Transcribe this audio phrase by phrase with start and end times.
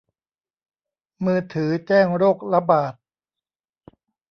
[1.25, 2.93] มือถือแจ้งโรคระบาด